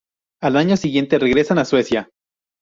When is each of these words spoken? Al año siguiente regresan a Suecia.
Al 0.41 0.57
año 0.57 0.77
siguiente 0.77 1.19
regresan 1.19 1.59
a 1.59 1.65
Suecia. 1.65 2.09